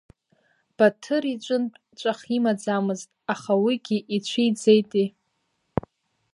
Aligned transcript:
Баҭыр 0.75 1.23
иҿынтә 1.33 1.77
ҵәах 1.99 2.19
имаӡамызт, 2.37 3.09
аха 3.33 3.53
уигьы 3.63 3.97
ицәиӡеитеи. 4.15 5.07